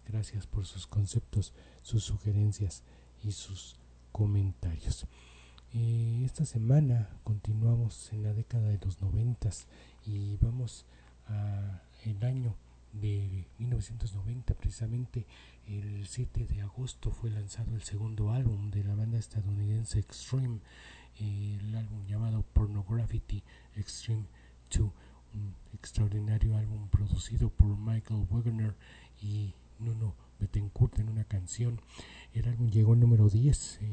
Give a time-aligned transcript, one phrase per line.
[0.06, 2.82] gracias por sus conceptos, sus sugerencias
[3.22, 3.76] y sus
[4.12, 5.06] comentarios.
[5.72, 9.66] esta semana continuamos en la década de los noventas
[10.04, 10.86] y vamos
[11.28, 12.56] a el año
[12.92, 15.26] de 1990, precisamente
[15.66, 20.60] el 7 de agosto fue lanzado el segundo álbum de la banda estadounidense Extreme,
[21.18, 23.42] el álbum llamado Pornography
[23.76, 24.24] Extreme
[24.76, 24.90] 2,
[25.34, 28.74] un extraordinario álbum producido por Michael Wagner
[29.20, 31.80] y Nuno Betancourt en una canción.
[32.34, 33.84] El álbum llegó al número 10 eh,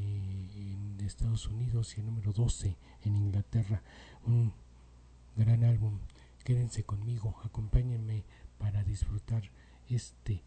[0.55, 2.75] en Estados Unidos y número 12
[3.05, 3.81] en Inglaterra.
[4.25, 4.51] Un
[5.35, 5.99] gran álbum
[6.49, 8.23] Quédense conmigo, acompáñenme
[8.57, 9.43] para disfrutar
[9.87, 10.41] este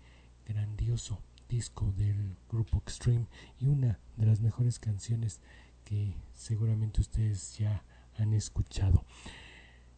[0.45, 3.29] grandioso disco del grupo Extreme
[3.61, 5.41] y una de las mejores canciones
[5.85, 7.85] que seguramente ustedes ya
[8.19, 9.05] han escuchado.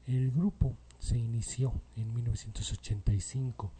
[0.07, 3.73] El grupo se inició en 1985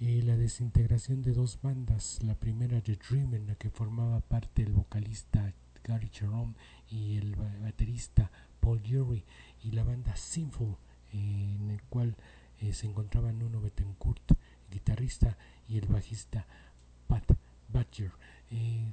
[0.00, 4.62] y la desintegración de dos bandas, la primera The Dream en la que formaba parte
[4.62, 6.56] el vocalista Gary Cherone
[6.88, 9.24] y el baterista Paul Urey
[9.62, 10.76] y la banda Sinful
[11.12, 12.16] en el cual
[12.60, 14.32] eh, se encontraban Nuno Betancourt,
[14.70, 15.36] guitarrista,
[15.68, 16.46] y el bajista
[17.06, 17.24] Pat
[17.68, 18.12] Butcher.
[18.50, 18.92] Eh,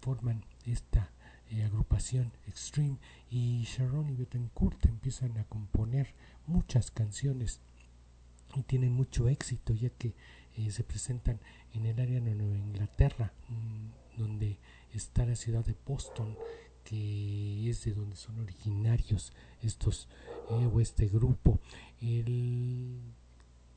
[0.00, 1.10] forman esta
[1.50, 2.98] eh, agrupación Extreme
[3.30, 6.14] y Sharon y Betancourt empiezan a componer
[6.46, 7.60] muchas canciones
[8.54, 10.14] y tienen mucho éxito ya que
[10.70, 11.40] se presentan
[11.72, 14.58] en el área de Nueva Inglaterra mm, donde
[14.92, 16.36] está la ciudad de Boston
[16.84, 19.32] que es de donde son originarios
[19.62, 20.08] estos
[20.50, 21.60] eh, o este grupo.
[22.00, 23.00] El,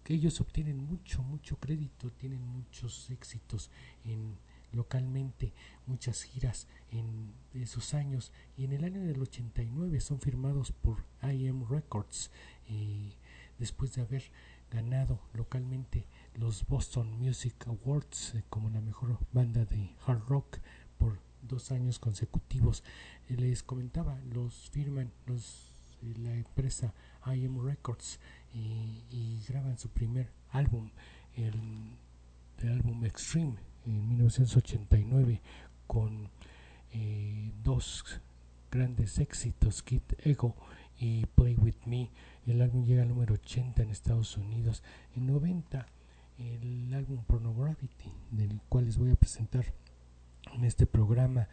[0.07, 3.71] ellos obtienen mucho mucho crédito tienen muchos éxitos
[4.03, 4.37] en
[4.75, 5.53] localmente
[5.87, 8.31] muchas giras en esos años.
[8.57, 12.29] Y en el año del 89 son firmados por IM Records
[12.67, 13.11] eh,
[13.57, 14.23] después de haber
[14.71, 16.05] ganado localmente
[16.35, 20.57] los Boston Music Awards eh, como la mejor banda de hard rock
[20.97, 22.83] por dos años consecutivos.
[23.29, 25.71] Eh, les comentaba, los firman los,
[26.01, 26.93] eh, la empresa
[27.25, 28.19] IM Records
[28.53, 30.89] y, graban su primer álbum,
[31.35, 31.55] el,
[32.69, 33.55] álbum Extreme,
[33.85, 35.41] en 1989,
[35.87, 36.29] con
[36.91, 38.21] eh, dos
[38.71, 40.55] grandes éxitos, Kid Ego
[40.97, 42.09] y Play With Me.
[42.47, 44.83] El álbum llega al número 80 en Estados Unidos.
[45.15, 45.85] En 90,
[46.37, 47.89] el álbum Pornography,
[48.31, 49.65] del cual les voy a presentar
[50.53, 51.47] en este programa.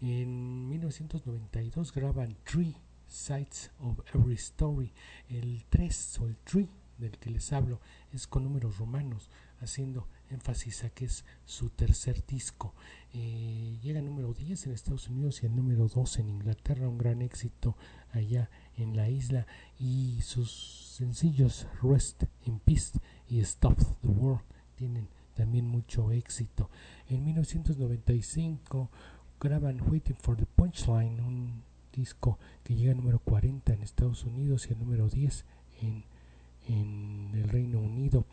[0.00, 2.76] En 1992 graban Three
[3.06, 4.92] Sides of Every Story.
[5.28, 6.68] El 3 o el 3
[6.98, 7.80] del que les hablo
[8.12, 9.30] es con números romanos.
[9.60, 12.74] haciendo énfasis a que es su tercer disco.
[13.12, 17.22] Eh, llega número 10 en Estados Unidos y el número 2 en Inglaterra, un gran
[17.22, 17.76] éxito
[18.10, 19.46] allá en la isla.
[19.78, 22.98] Y sus sencillos Rest in Peace
[23.28, 24.42] y Stop the World
[24.74, 26.70] tienen también mucho éxito.
[27.08, 28.90] En 1995
[29.40, 31.62] graban Waiting for the Punchline, un
[31.92, 35.44] disco que llega al número 40 en Estados Unidos y al número 10
[35.82, 36.04] en,
[37.34, 38.24] el Reino Unido.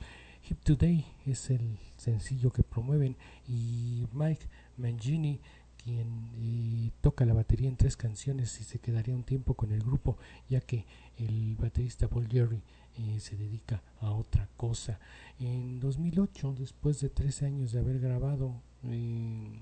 [0.47, 3.17] Hip Today es el sencillo que promueven
[3.47, 4.47] y Mike
[4.77, 5.41] Mangini
[5.83, 9.81] quien eh, toca la batería en tres canciones y se quedaría un tiempo con el
[9.81, 10.17] grupo
[10.47, 10.85] ya que
[11.19, 12.61] el baterista Paul Jerry
[12.97, 14.99] eh, se dedica a otra cosa.
[15.39, 19.59] En 2008, después de tres años de haber grabado, eh,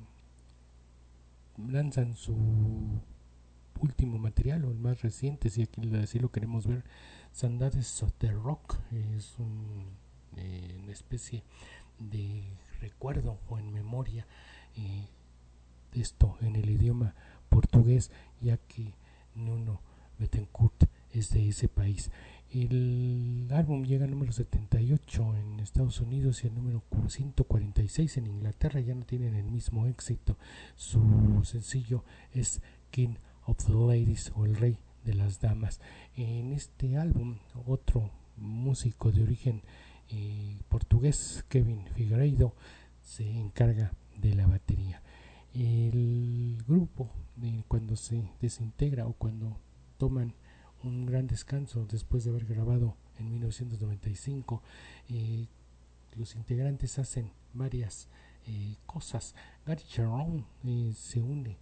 [1.58, 2.36] lanzan su
[3.80, 6.84] último material o el más reciente, si aquí así lo queremos ver,
[7.32, 9.36] Sandades of the Rock, es
[10.38, 11.44] eh, una especie
[12.00, 12.44] de
[12.80, 14.28] recuerdo o en memoria
[14.76, 17.16] de esto en el idioma
[17.50, 18.12] portugués,
[18.42, 18.94] ya que
[19.34, 19.82] Nuno
[20.20, 20.88] Betancourt
[21.20, 22.12] es de ese país.
[22.50, 28.80] El álbum llega al número 78 en Estados Unidos y al número 146 en Inglaterra.
[28.80, 30.38] Ya no tienen el mismo éxito.
[30.76, 32.04] Su sencillo
[32.34, 33.16] es King
[33.46, 35.82] of the Ladies o El Rey de las Damas.
[36.16, 39.62] En este álbum, otro músico de origen
[40.10, 42.56] eh, portugués, Kevin Figueiredo,
[43.02, 45.02] se encarga de la batería.
[45.54, 47.10] El grupo,
[47.68, 49.58] cuando se desintegra o cuando
[49.98, 50.34] toman
[50.88, 54.64] un gran descanso después de haber grabado en 1995.
[55.10, 55.48] Eh,
[56.16, 58.08] los integrantes hacen varias
[58.48, 59.36] eh, cosas.
[59.66, 61.58] Gary Sharon eh, se une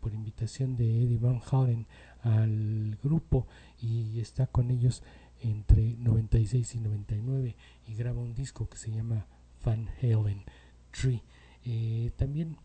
[0.00, 1.86] por invitación de Eddie Van Halen
[2.22, 3.46] al grupo
[3.80, 5.04] y está con ellos
[5.40, 9.28] entre 96 y 99 y graba un disco que se llama
[9.64, 10.42] Van Halen
[10.90, 12.12] 3.
[12.16, 12.56] también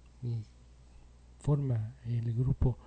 [1.38, 2.80] forma el grupo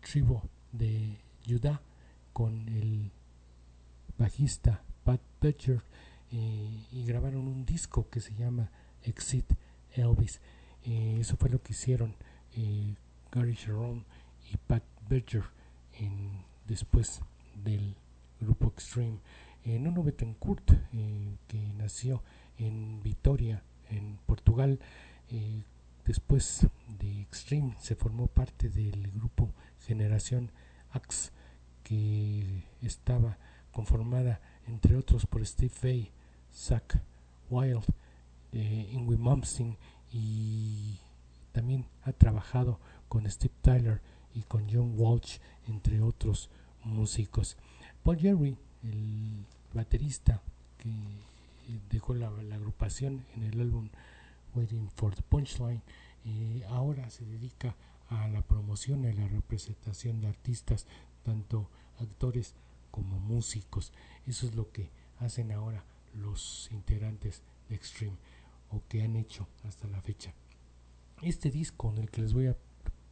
[0.00, 1.80] Tribo de Judah
[2.32, 3.10] con el
[4.18, 5.82] bajista Pat Butcher
[6.32, 8.70] eh, y grabaron un disco que se llama
[9.02, 9.54] Exit
[9.94, 10.40] Elvis.
[10.84, 12.14] Eh, eso fue lo que hicieron
[12.56, 12.94] eh,
[13.32, 14.04] Gary Sharon
[14.52, 15.44] y Pat Butcher
[15.98, 17.20] en, después
[17.64, 17.96] del
[18.40, 19.18] grupo Extreme.
[19.62, 20.72] Nuno Betancourt,
[21.46, 22.22] que nació
[22.56, 24.80] en Vitoria, en Portugal,
[26.06, 26.66] después
[26.98, 29.52] de Extreme se formó parte del grupo
[29.86, 30.50] Generación
[30.92, 31.30] Axe
[31.82, 33.38] que estaba
[33.72, 36.10] conformada entre otros por Steve Vai,
[36.52, 36.98] Zach
[37.50, 37.84] Wild,
[38.52, 39.76] eh, Ingrid Momsen
[40.12, 40.98] y
[41.52, 42.78] también ha trabajado
[43.08, 44.00] con Steve Tyler
[44.34, 46.48] y con John Walsh, entre otros
[46.84, 47.56] músicos.
[48.02, 49.44] Paul Jerry, el
[49.74, 50.40] baterista
[50.78, 50.90] que
[51.90, 53.88] dejó la, agrupación en el álbum
[54.54, 55.82] Waiting for the Punchline,
[56.24, 57.74] eh, ahora se dedica
[58.10, 60.86] a la promoción y a la representación de artistas,
[61.22, 62.54] tanto actores
[62.90, 63.92] como músicos.
[64.26, 64.90] Eso es lo que
[65.20, 65.84] hacen ahora
[66.14, 68.16] los integrantes de Extreme
[68.70, 70.34] o que han hecho hasta la fecha.
[71.22, 72.56] Este disco en el que les voy a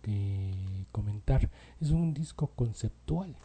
[0.05, 3.37] eh, comentar es un disco conceptual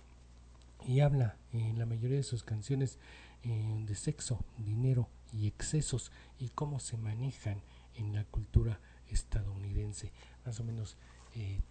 [0.86, 2.98] y habla en la mayoría de sus canciones
[3.44, 7.62] eh, de sexo, dinero y excesos y cómo se manejan
[7.96, 8.80] en la cultura
[9.10, 10.12] estadounidense.
[10.46, 10.98] Más o menos
[11.36, 11.62] eh,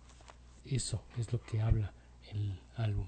[0.65, 1.93] eso es lo que habla
[2.33, 3.07] el álbum.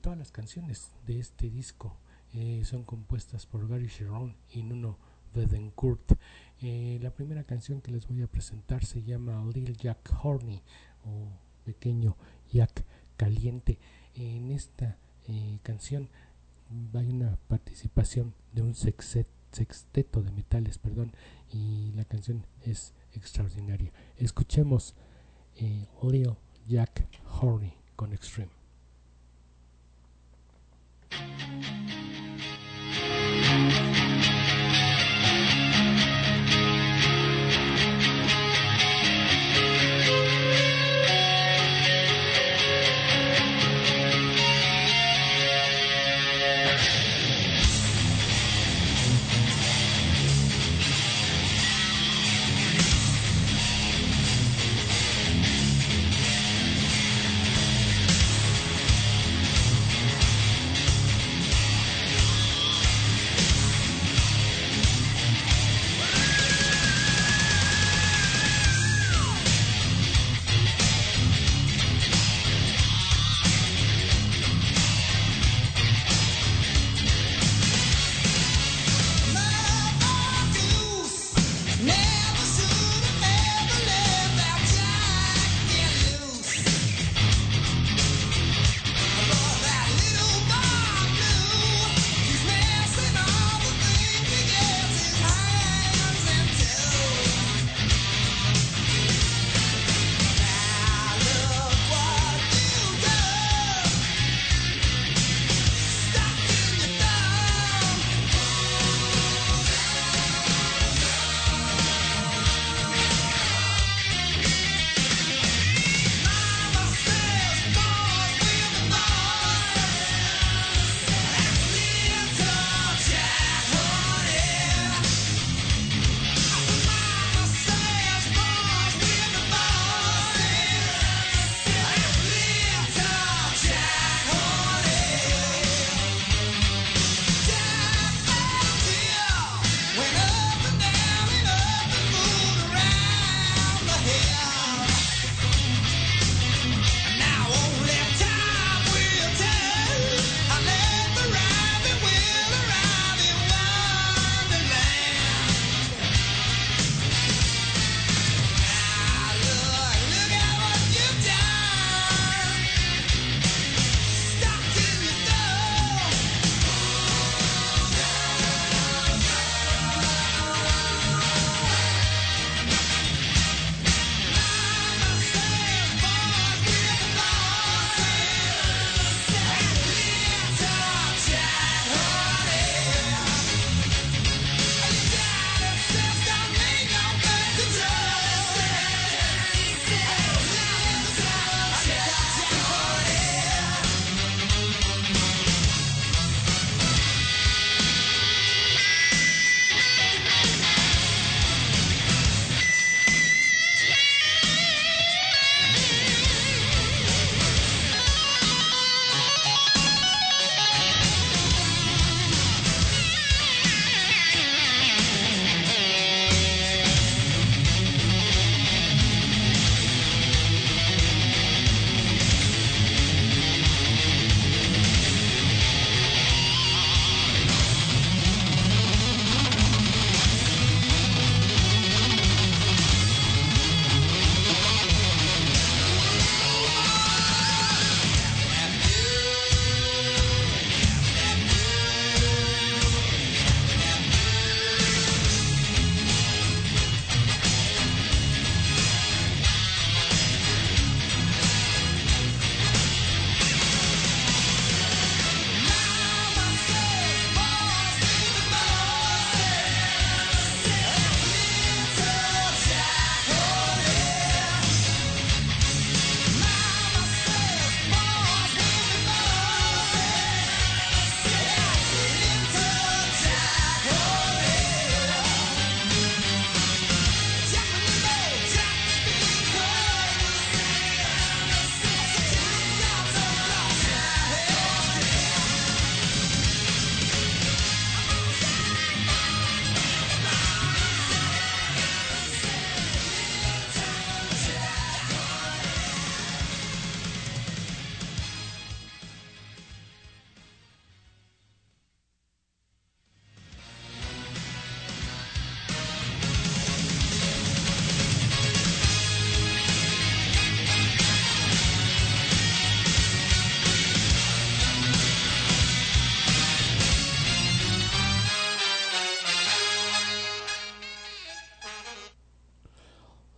[0.00, 1.96] Todas las canciones de este disco
[2.34, 4.98] eh, son compuestas por Gary Sharon y Nuno
[5.34, 6.12] Bedencourt.
[6.60, 10.62] Eh, la primera canción que les voy a presentar se llama Little Jack Horny
[11.04, 11.28] o
[11.64, 12.16] Pequeño
[12.52, 12.84] Jack
[13.16, 13.78] Caliente.
[14.14, 14.98] En esta
[15.62, 16.08] canción
[16.94, 21.12] hay una participación de un sexteto de metales, perdón,
[21.52, 23.92] y la canción es extraordinaria.
[24.16, 24.94] Escuchemos
[25.58, 26.34] eh, Lil
[26.66, 27.06] Jack
[27.40, 28.55] Horny con Extreme.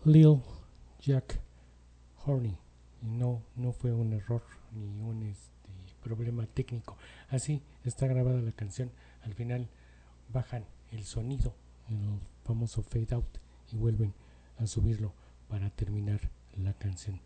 [0.09, 0.41] Lil
[1.01, 1.39] Jack
[2.25, 2.57] Horny.
[3.03, 5.69] No, no fue un error ni un este,
[6.03, 6.97] problema técnico.
[7.29, 8.91] Así está grabada la canción.
[9.23, 9.69] Al final
[10.33, 11.55] bajan el sonido,
[11.91, 11.99] el
[12.43, 13.39] famoso fade out,
[13.71, 14.15] y vuelven
[14.57, 15.13] a subirlo
[15.47, 17.21] para terminar la canción.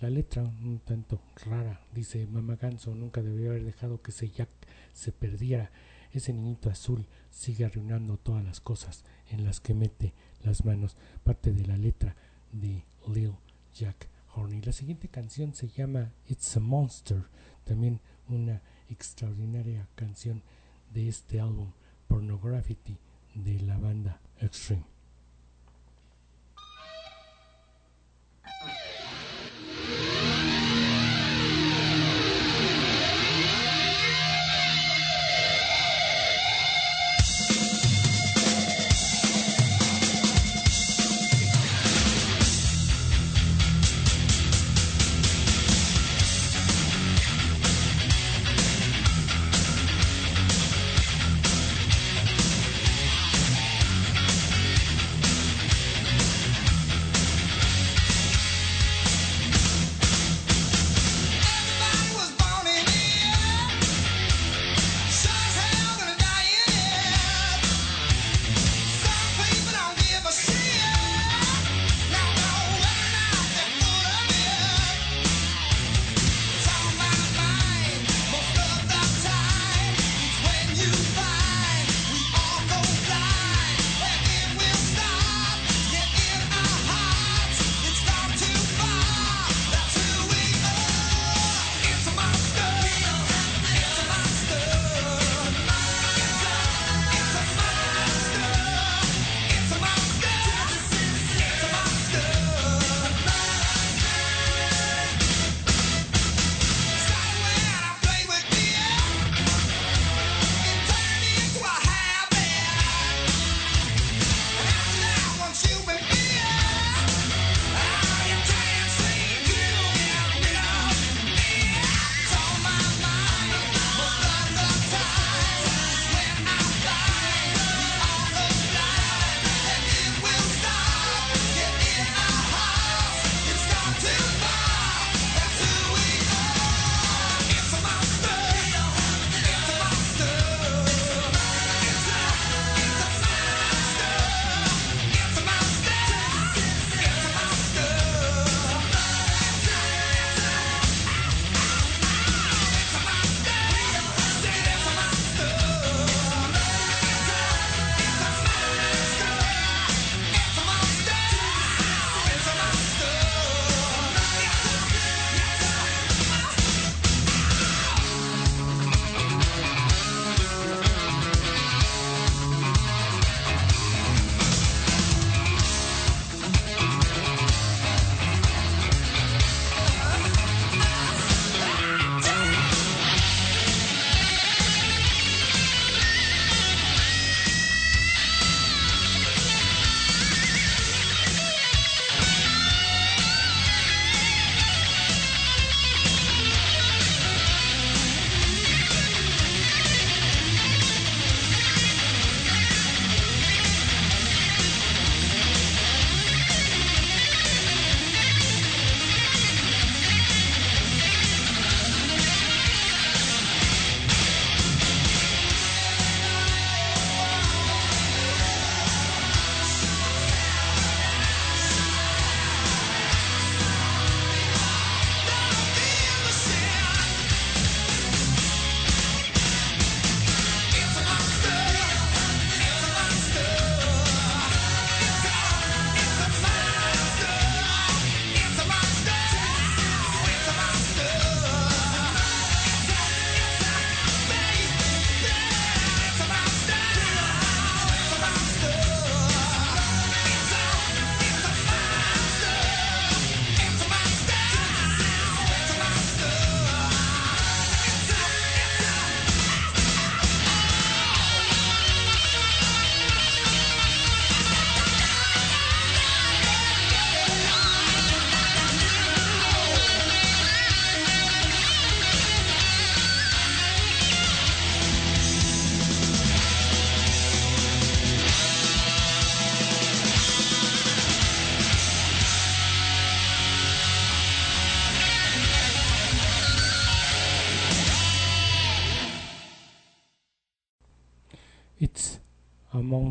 [0.00, 4.48] la letra un tanto rara dice Mama Ganso nunca debió haber dejado que ese Jack
[4.94, 5.70] se perdiera
[6.12, 10.14] ese niñito azul sigue arruinando todas las cosas en las que mete
[10.44, 12.14] las manos parte de la letra
[12.52, 13.32] de Lil
[13.74, 14.60] Jack Horny.
[14.62, 17.24] La siguiente canción se llama It's a Monster
[17.64, 20.42] también una extraordinaria canción
[20.92, 21.72] de este álbum
[22.08, 22.76] Pornography
[23.34, 24.93] de la banda Extreme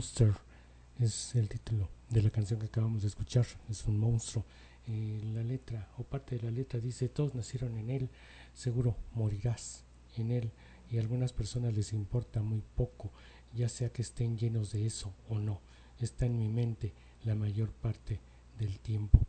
[0.04, 0.34] Monster
[1.00, 3.46] es el título de la canción que acabamos de escuchar.
[3.70, 4.44] Es un monstruo.
[4.86, 8.10] Eh, la letra o parte de la letra dice, todos nacieron en él,
[8.54, 9.86] seguro morirás
[10.18, 10.52] en él.
[10.92, 13.14] Y a algunas personas les importa muy poco,
[13.54, 15.62] ya sea que estén llenos de eso o no.
[15.98, 18.20] Está en mi mente la mayor parte
[18.60, 19.20] del tiempo.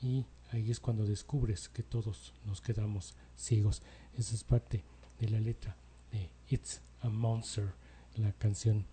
[0.00, 3.82] Y ahí es cuando descubres que todos nos quedamos ciegos.
[4.16, 4.82] Esa es parte
[5.20, 5.76] de la letra
[6.10, 7.74] de It's a Monster,
[8.14, 8.86] la canción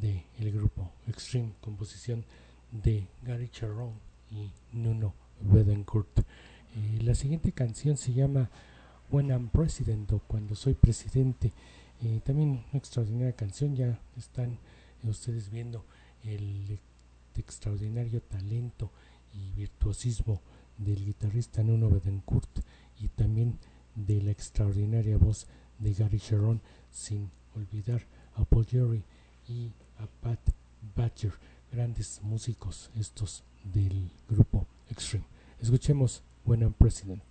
[0.00, 2.24] del el grupo Extreme, composición
[2.70, 3.92] de Gary Charron
[4.30, 6.20] y Nuno Bedencourt.
[6.20, 8.50] Eh, la siguiente canción se llama
[9.10, 11.52] When I'm President o Cuando Soy Presidente.
[12.02, 14.58] Eh, también una extraordinaria canción, ya están
[15.02, 15.84] ustedes viendo
[16.24, 16.78] el
[17.36, 18.90] extraordinario talento
[19.32, 20.40] y virtuosismo
[20.76, 22.60] del guitarrista Nuno Bedencourt
[23.00, 23.58] y también
[23.94, 25.46] de la extraordinaria voz
[25.78, 28.02] de Gary Sharon, sin olvidar
[28.34, 29.02] a Paul Jerry
[29.48, 30.38] y a Pat
[30.96, 31.32] Badger,
[31.72, 35.24] grandes músicos estos del grupo Extreme.
[35.60, 37.22] Escuchemos When I'm President.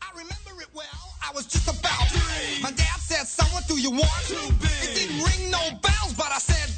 [0.00, 2.62] I remember it well, I was just about three.
[2.62, 6.32] My dad said, "Someone, do you want to be?" It didn't ring no bells, but
[6.32, 6.70] I said,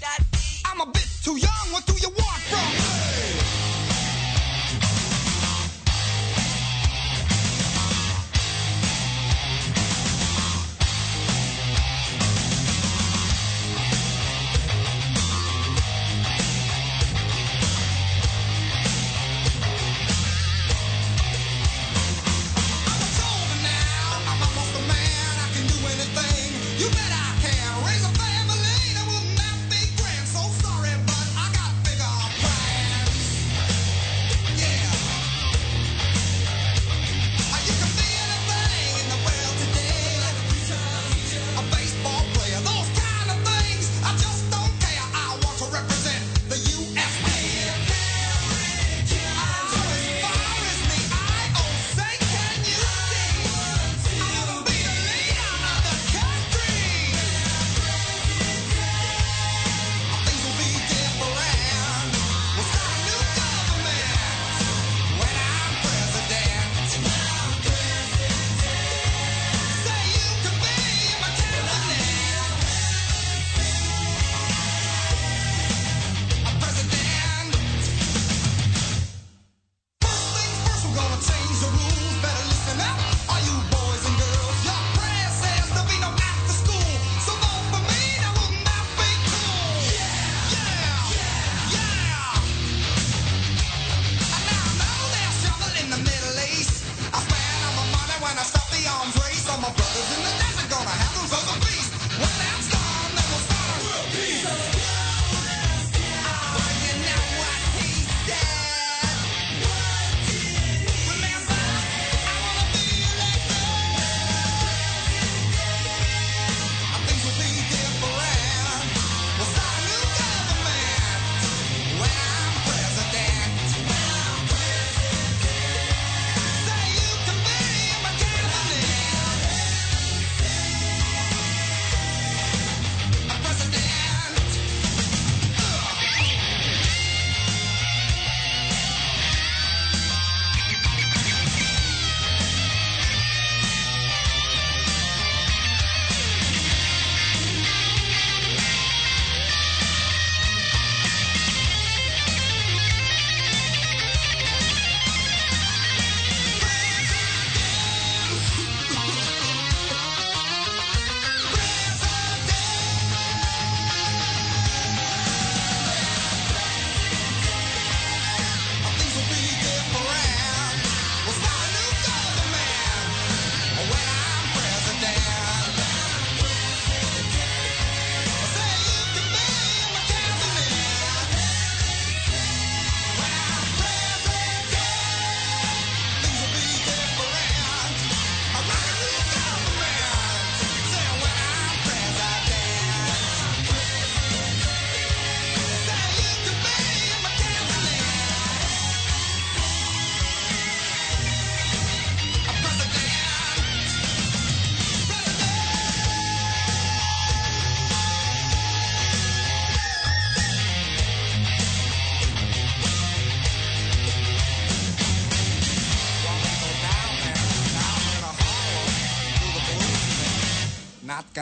[0.64, 3.43] I'm a bit too young, what do you want from me?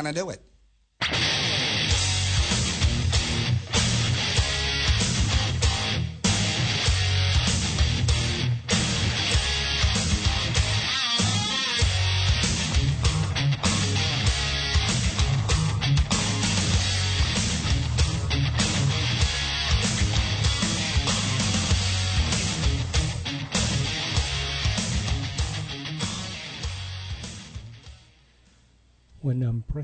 [0.03, 0.42] Gonna do it.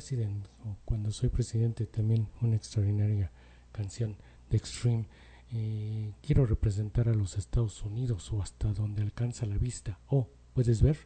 [0.08, 3.30] President o Cuando soy presidente, también una extraordinaria
[3.72, 4.16] canción
[4.48, 5.04] de Extreme.
[5.52, 9.98] Eh, quiero representar a los Estados Unidos o hasta donde alcanza la vista.
[10.08, 10.96] Oh, ¿puedes ver?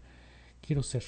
[0.61, 1.03] Quiero ser,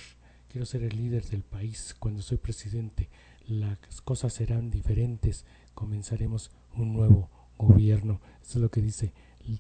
[0.50, 1.94] quiero ser el líder del país.
[1.96, 3.11] Cuando soy presidente,
[3.46, 5.44] las cosas serán diferentes.
[5.74, 8.20] Comenzaremos un nuevo gobierno.
[8.42, 9.12] Eso es lo que dice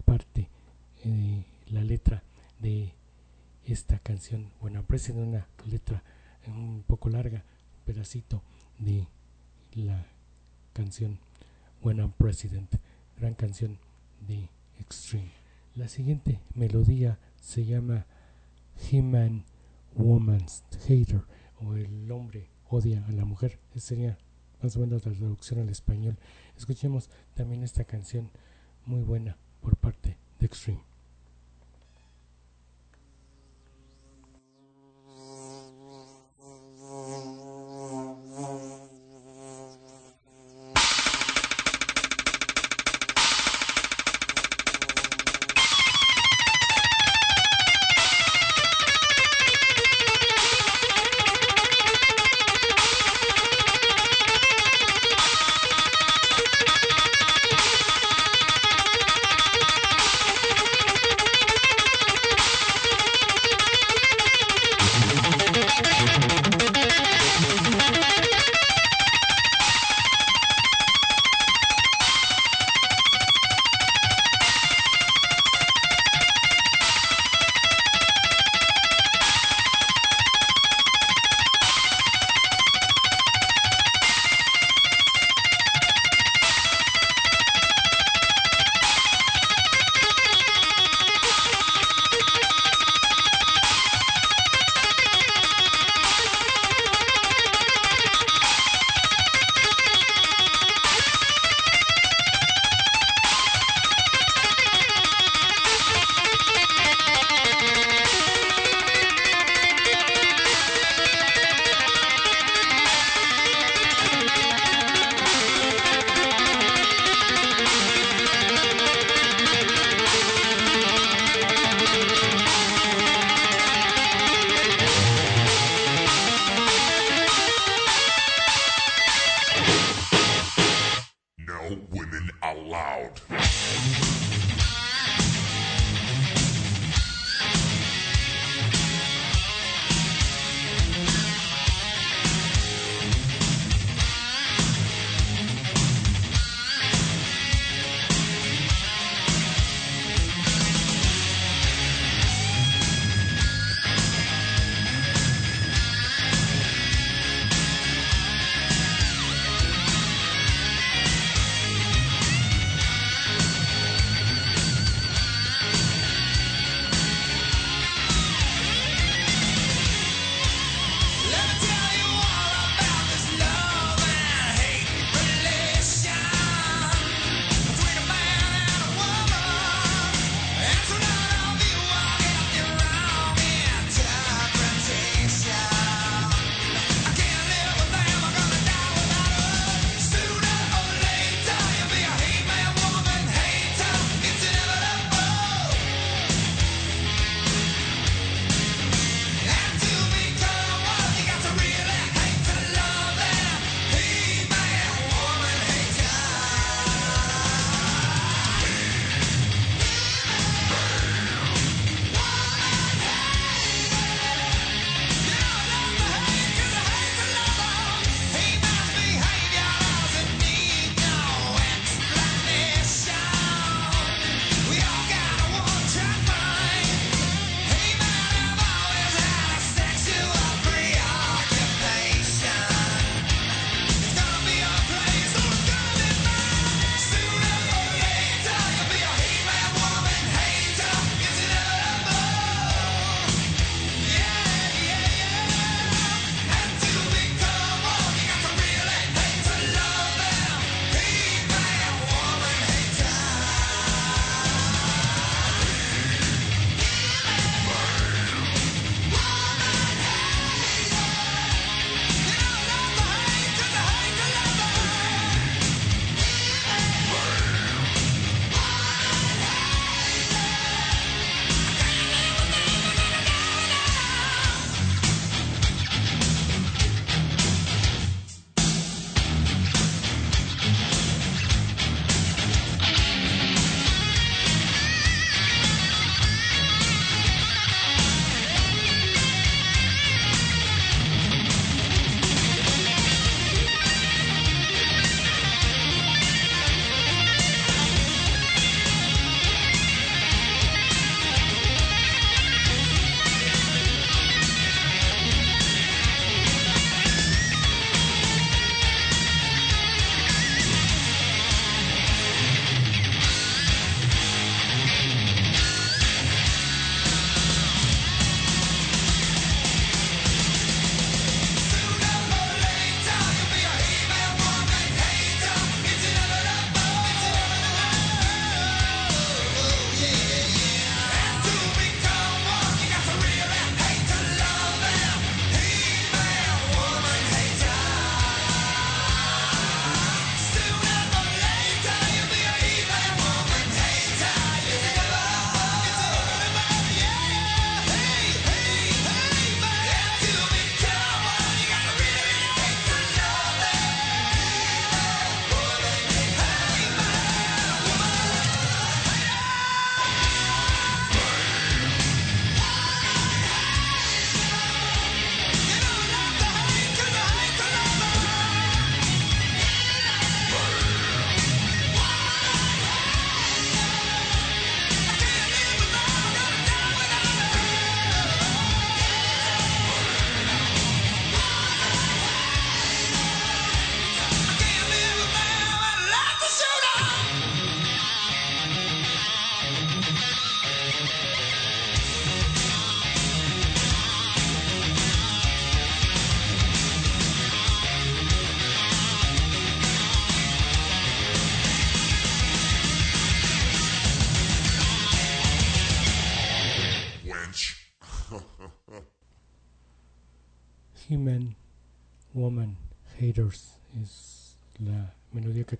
[0.04, 0.48] parte,
[1.04, 2.24] eh, la letra
[2.58, 2.94] de
[3.64, 4.50] esta canción.
[4.60, 6.02] Bueno, aprecio una letra
[6.48, 7.44] un poco larga,
[7.84, 8.42] pedacito
[8.78, 9.06] de
[9.74, 10.06] la
[10.72, 11.18] canción
[11.82, 12.74] When I'm President,
[13.18, 13.78] gran canción
[14.26, 14.48] de
[14.80, 15.30] Extreme.
[15.74, 18.06] La siguiente melodía se llama
[18.90, 19.44] Human
[19.94, 21.22] Woman's Hater
[21.60, 23.58] o el hombre odia a la mujer.
[23.74, 24.18] Esa sería
[24.62, 26.16] más o menos la traducción al español.
[26.56, 28.30] Escuchemos también esta canción
[28.86, 30.93] muy buena por parte de Extreme.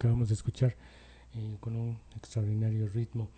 [0.05, 0.77] Acabamos de escuchar
[1.33, 3.31] eh, con un extraordinario ritmo.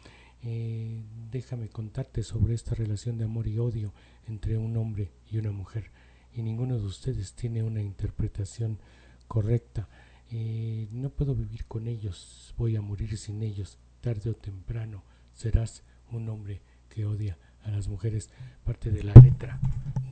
[0.43, 1.01] Eh,
[1.31, 3.93] déjame contarte sobre esta relación de amor y odio
[4.27, 5.93] entre un hombre y una mujer.
[6.35, 8.81] Y ninguno de ustedes tiene una interpretación
[9.29, 9.89] correcta.
[10.33, 13.79] Eh, no puedo vivir con ellos, voy a morir sin ellos.
[14.01, 18.29] Tarde o temprano serás un hombre que odia a las mujeres.
[18.65, 19.61] Parte de la letra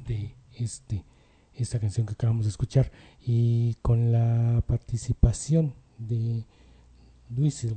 [0.06, 1.04] de este
[1.56, 2.92] esta canción que acabamos de escuchar
[3.24, 5.74] y con la participación
[6.08, 6.44] de
[7.28, 7.76] Duisel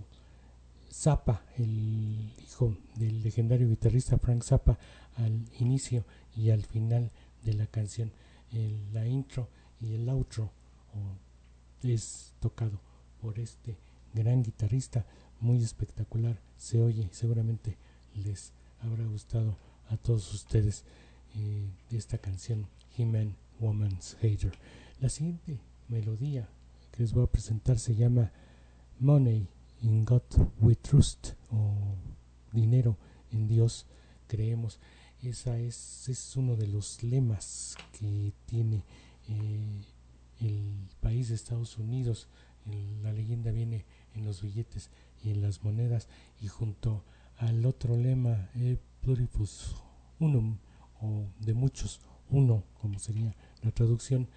[0.91, 4.77] Zappa, el hijo del legendario guitarrista Frank Zappa,
[5.15, 7.11] al inicio y al final
[7.43, 8.11] de la canción.
[8.93, 9.49] la intro
[9.81, 10.49] y el outro
[11.83, 12.79] es tocado
[13.21, 13.77] por este
[14.13, 15.05] gran guitarrista,
[15.39, 16.39] muy espectacular.
[16.57, 17.77] Se oye, seguramente
[18.15, 19.57] les habrá gustado
[19.89, 20.83] a todos ustedes
[21.35, 24.53] eh, esta canción, He-Man Woman's Hater.
[24.99, 26.49] La siguiente melodía
[26.97, 28.31] les voy a presentar se llama
[28.99, 29.47] Money
[29.81, 30.23] in God
[30.59, 31.95] We Trust o
[32.51, 32.97] Dinero
[33.31, 33.85] en Dios
[34.27, 34.79] creemos.
[35.21, 38.83] Esa es, es uno de los lemas que tiene
[39.27, 39.81] eh,
[40.39, 42.27] el país de Estados Unidos.
[43.03, 44.89] la leyenda viene en los billetes
[45.23, 46.09] y en las monedas
[46.41, 47.03] y junto
[47.37, 49.75] al otro lema, e pluribus
[50.19, 50.57] unum
[50.99, 54.27] o de muchos uno, como sería la traducción,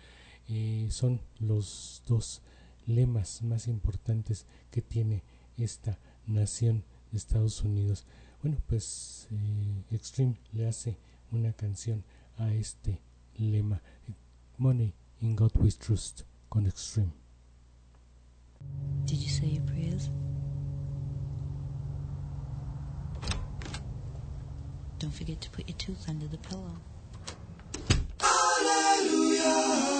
[0.49, 2.42] eh, son los dos
[2.94, 5.22] lemas más importantes que tiene
[5.57, 8.05] esta nación de Estados Unidos.
[8.42, 10.96] Bueno, pues eh, Extreme le hace
[11.33, 12.05] una canción
[12.38, 13.00] a este
[13.37, 13.81] lema,
[14.59, 17.12] Money in God We Trust, con Extreme.
[19.07, 20.11] Did you say your prayers?
[24.98, 26.76] Don't forget to put your tooth under the pillow.
[29.03, 30.00] Money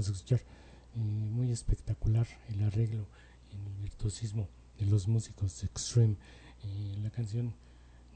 [0.00, 0.40] escuchar.
[0.40, 3.06] Eh, muy espectacular el arreglo
[3.52, 6.16] y el virtuosismo de los músicos Extreme.
[6.62, 7.54] Eh, la canción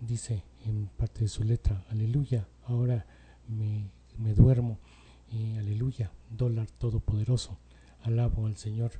[0.00, 3.04] dice en parte de su letra, aleluya, ahora
[3.48, 4.78] me, me duermo,
[5.30, 7.58] y aleluya, dólar todopoderoso,
[8.02, 8.92] alabo al Señor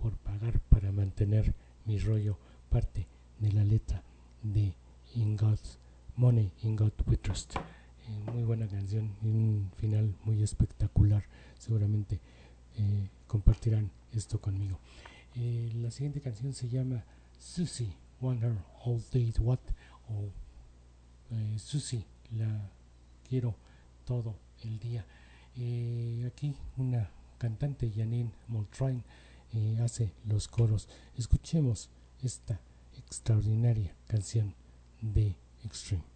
[0.00, 1.54] por pagar para mantener
[1.84, 2.38] mi rollo,
[2.70, 3.06] parte
[3.38, 4.02] de la letra
[4.42, 4.74] de
[5.14, 5.78] In God's
[6.16, 7.56] Money, In God We Trust.
[8.06, 11.24] Eh, muy buena canción y un final muy espectacular.
[11.58, 12.20] Seguramente
[12.76, 14.78] eh, compartirán esto conmigo.
[15.36, 17.04] Eh, la siguiente canción se llama
[17.38, 19.60] Susie, Wonder All Day What
[20.08, 20.28] o
[21.56, 22.04] Susie,
[22.36, 22.70] la
[23.28, 23.56] quiero
[24.04, 25.04] todo el día.
[26.26, 29.02] aquí una cantante, Janine Moltrain,
[29.82, 30.88] hace los coros.
[31.16, 31.90] Escuchemos
[32.22, 32.60] esta
[32.96, 34.54] extraordinaria canción
[35.00, 35.34] de
[35.64, 36.13] Extreme.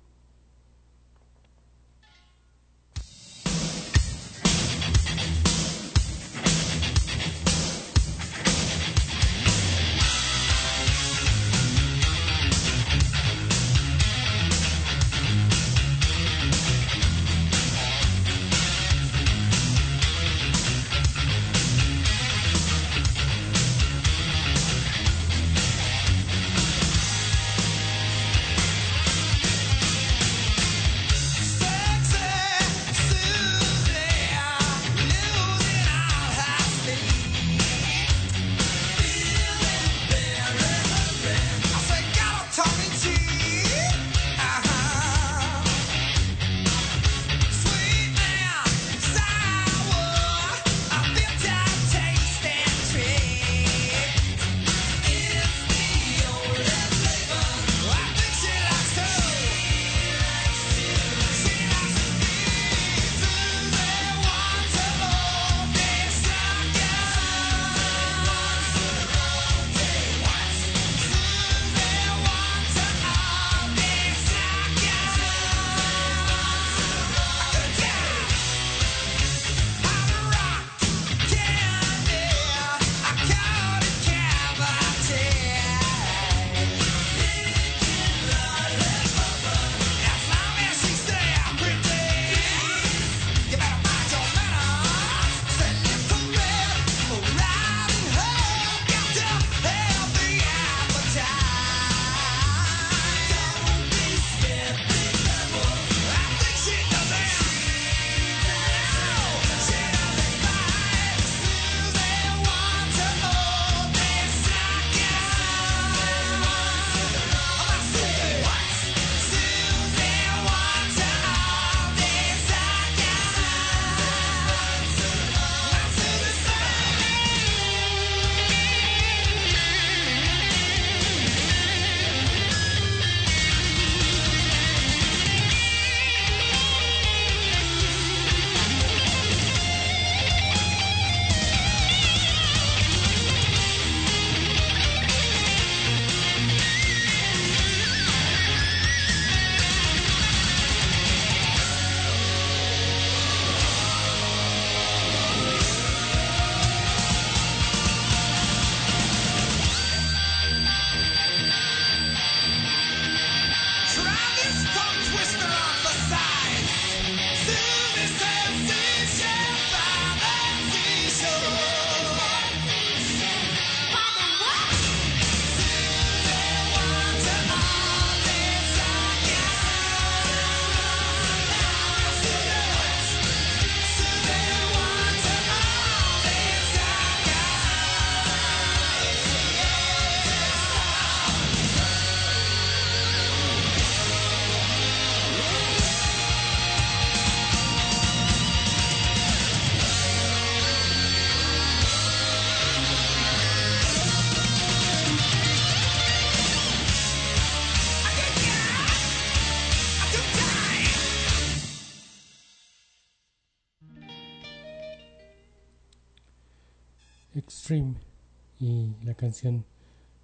[219.19, 219.65] Canción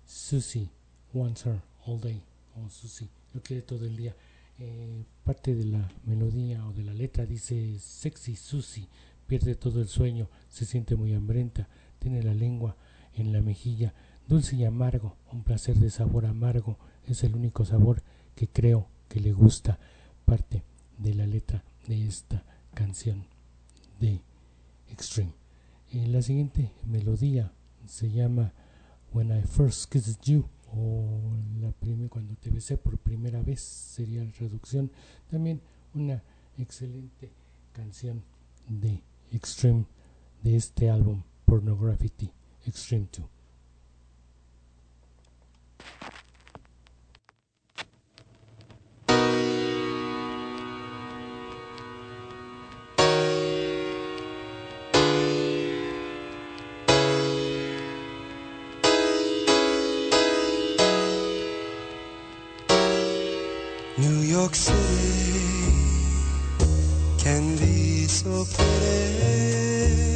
[0.07, 0.71] Susie
[1.13, 2.23] Wants Her All Day
[2.57, 4.15] o Susie lo quiere todo el día.
[4.61, 8.87] Eh, parte de la melodía o de la letra dice sexy Susie
[9.27, 11.69] pierde todo el sueño, se siente muy hambrienta,
[11.99, 12.77] tiene la lengua
[13.15, 13.95] en la mejilla,
[14.29, 18.03] dulce y amargo, un placer de sabor amargo, es el único sabor
[18.37, 19.79] que creo que le gusta.
[20.25, 20.63] Parte
[20.99, 23.27] de la letra de esta canción
[24.01, 24.21] de
[24.89, 25.35] Extreme.
[25.91, 27.53] Eh, la siguiente melodía
[27.87, 28.53] se llama
[29.15, 30.45] When I First Kissed You
[30.77, 31.07] o
[31.61, 31.73] la
[32.09, 34.91] cuando te besé por primera vez sería la traducción.
[35.31, 35.61] También
[35.95, 36.21] una
[36.59, 37.31] excelente
[37.73, 38.25] canción
[38.69, 39.01] de
[39.31, 39.85] Extreme
[40.43, 42.33] de este álbum Pornography
[42.67, 43.25] Extreme 2.
[64.45, 65.73] York City
[67.17, 70.14] can be so pretty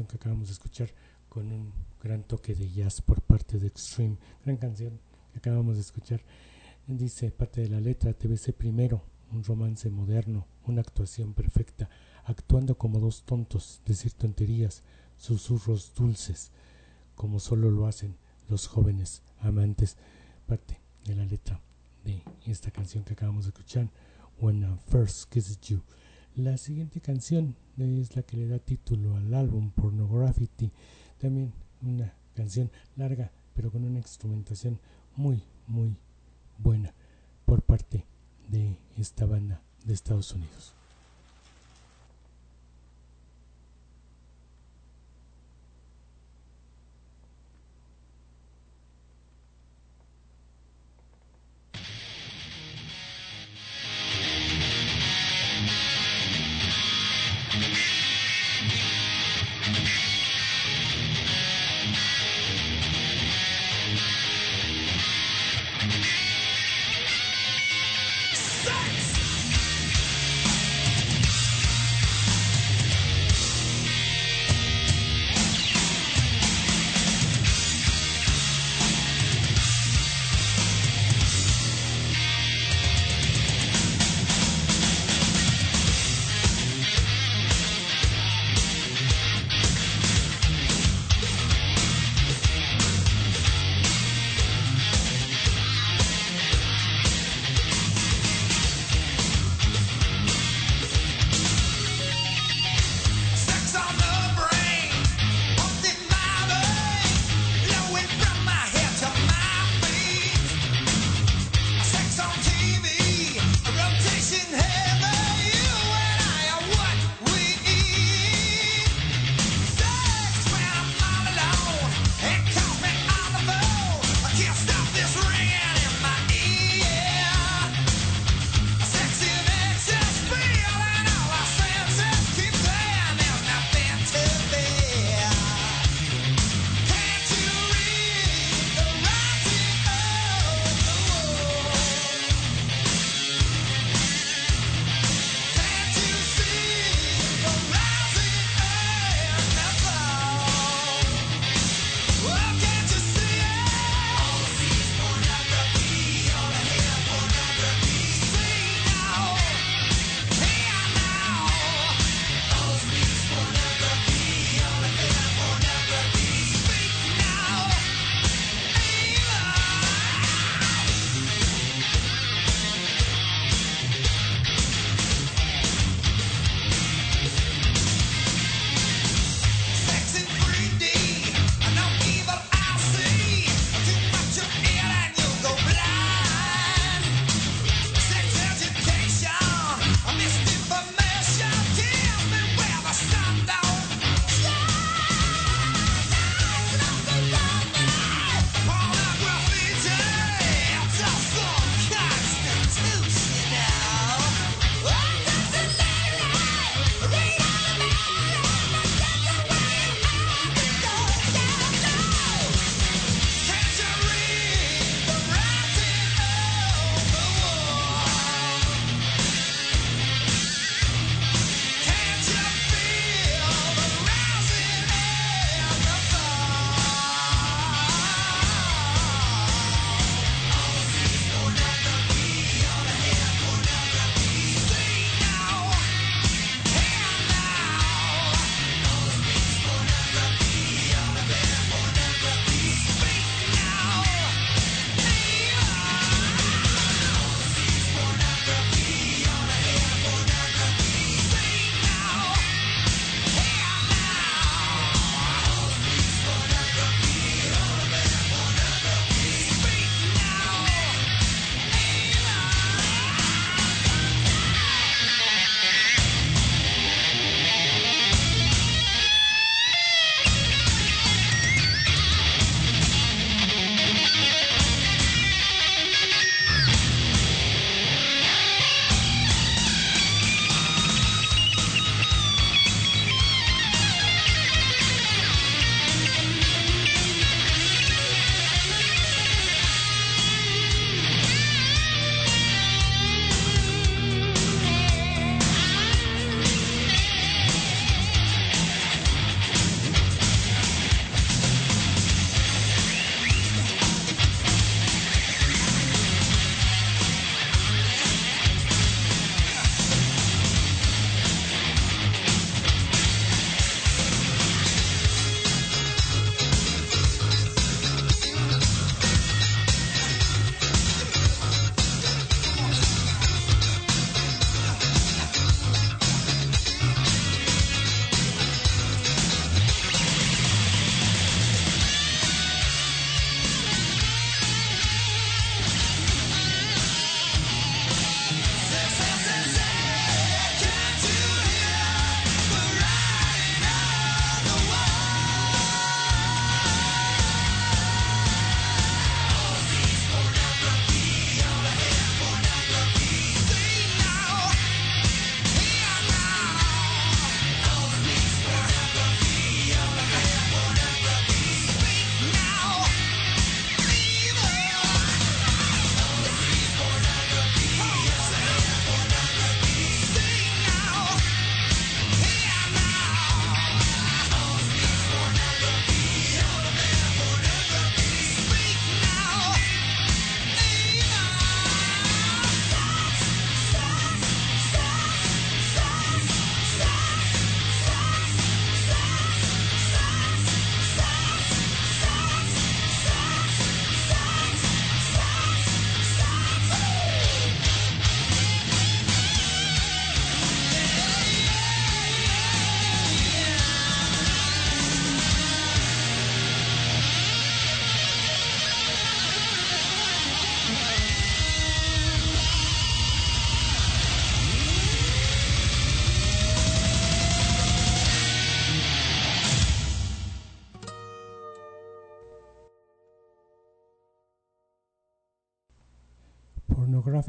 [0.00, 0.90] canción que acabamos de escuchar
[1.28, 1.72] con un
[2.02, 4.16] gran toque de jazz por parte de Extreme.
[4.44, 4.98] Gran canción
[5.32, 6.22] que acabamos de escuchar.
[6.86, 11.88] Dice parte de la letra, te besé primero, un romance moderno, una actuación perfecta,
[12.24, 14.82] actuando como dos tontos, decir tonterías,
[15.16, 16.50] susurros dulces,
[17.14, 18.16] como solo lo hacen
[18.48, 19.96] los jóvenes amantes.
[20.46, 21.60] Parte de la letra
[22.04, 23.90] de esta canción que acabamos de escuchar,
[24.40, 25.82] When I First Kissed You.
[26.36, 30.48] La siguiente canción es la que le da título al álbum Pornography.
[31.18, 31.52] También
[31.82, 34.78] una canción larga, pero con una instrumentación
[35.16, 35.96] muy, muy
[36.58, 36.94] buena
[37.44, 38.06] por parte
[38.48, 40.79] de esta banda de Estados Unidos.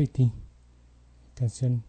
[0.02, 0.32] Pornography,
[1.36, 1.84] canción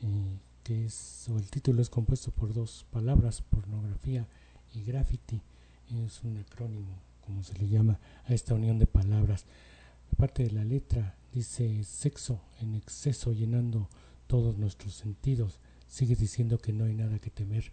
[0.00, 4.28] eh, que es, o el título es compuesto por dos palabras, pornografía
[4.72, 5.42] y graffiti,
[5.90, 9.46] es un acrónimo, como se le llama a esta unión de palabras.
[10.16, 13.88] Parte de la letra dice sexo en exceso llenando
[14.28, 15.58] todos nuestros sentidos.
[15.88, 17.72] Sigue diciendo que no hay nada que temer.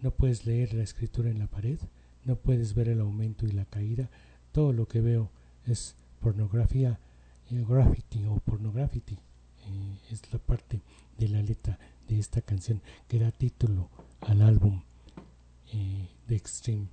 [0.00, 1.78] No puedes leer la escritura en la pared,
[2.24, 4.08] no puedes ver el aumento y la caída.
[4.52, 5.30] Todo lo que veo
[5.66, 6.98] es pornografía,
[7.50, 9.18] eh, graffiti o pornografity.
[9.66, 10.80] Eh, es la parte
[11.18, 13.90] de la letra de esta canción que da título
[14.20, 14.82] al álbum
[15.72, 16.86] eh, de Extreme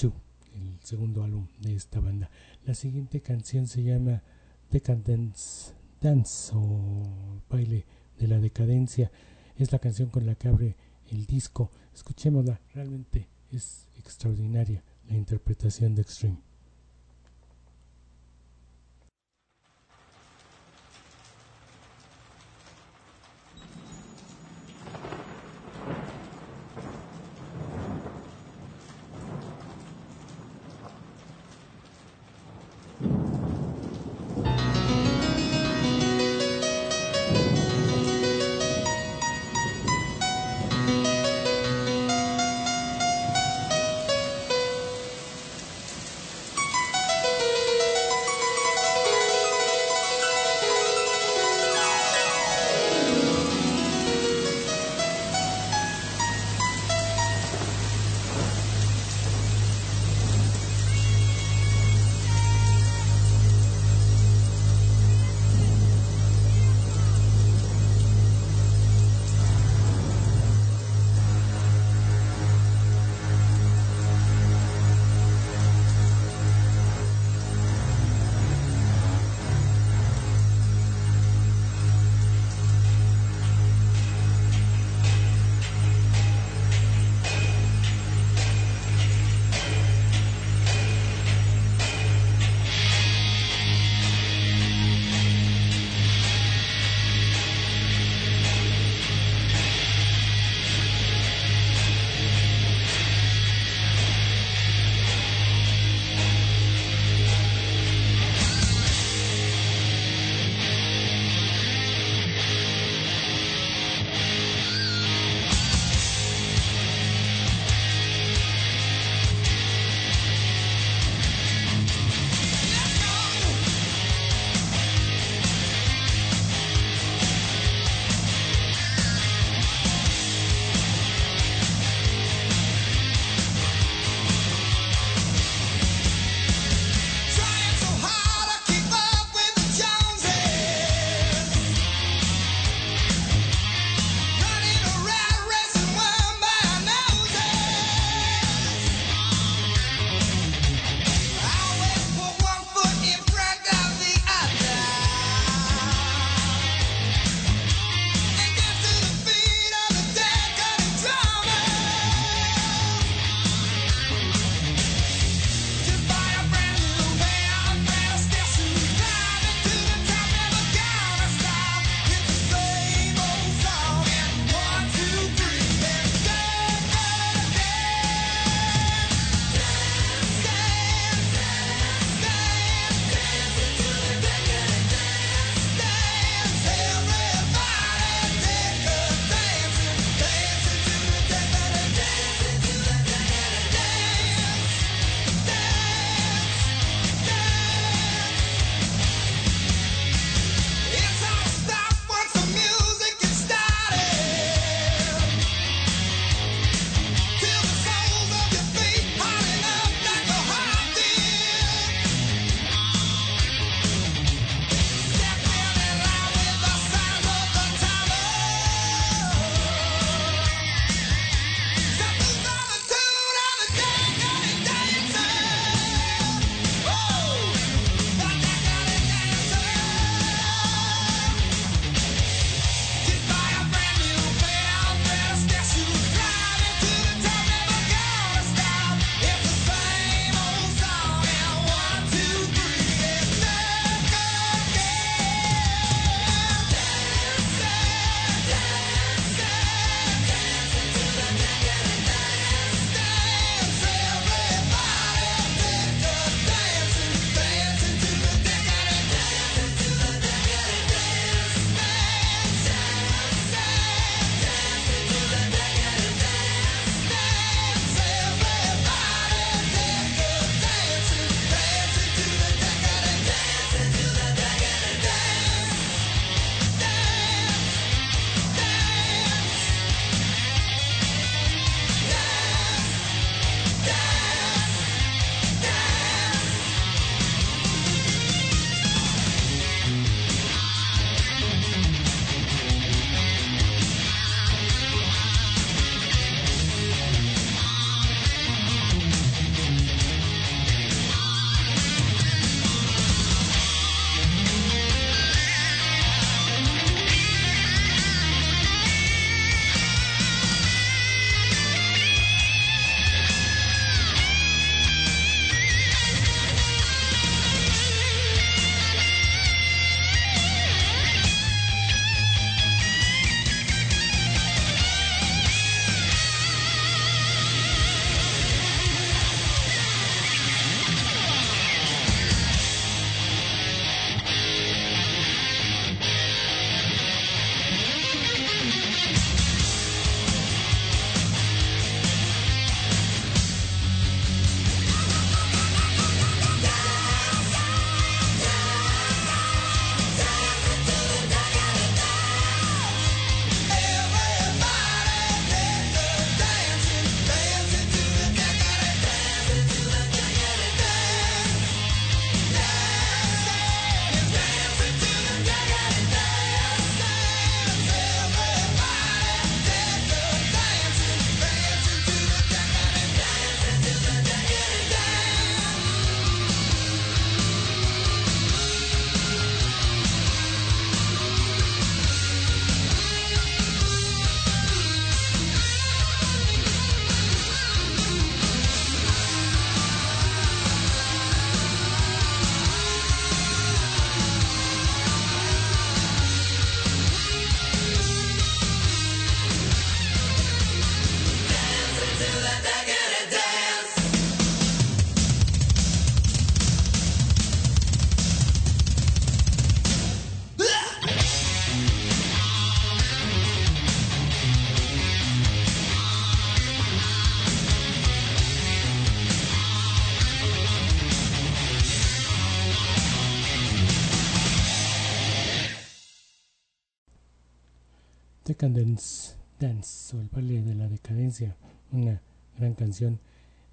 [0.00, 0.12] 2,
[0.54, 2.30] el segundo álbum de esta banda.
[2.66, 4.22] La siguiente canción se llama
[4.70, 7.86] Decadence Dance o baile
[8.18, 9.12] de la decadencia.
[9.56, 10.76] Es la canción con la que abre
[11.10, 11.70] el disco.
[11.94, 16.51] Escuchémosla, realmente es extraordinaria la interpretación de Extreme.